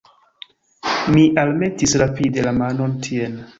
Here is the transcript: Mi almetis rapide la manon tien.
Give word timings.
Mi 1.17 1.25
almetis 1.43 1.95
rapide 2.05 2.49
la 2.49 2.57
manon 2.65 3.01
tien. 3.09 3.41